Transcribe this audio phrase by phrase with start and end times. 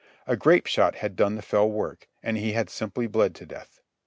[0.25, 3.81] A grape shot had done the fell work, and he had simply bled to death.